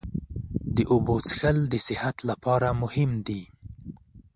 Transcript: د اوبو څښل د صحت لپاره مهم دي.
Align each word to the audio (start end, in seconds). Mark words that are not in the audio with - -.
د 0.75 0.77
اوبو 0.91 1.15
څښل 1.27 1.57
د 1.69 1.75
صحت 1.87 2.17
لپاره 2.29 2.67
مهم 2.81 3.11
دي. 3.27 3.41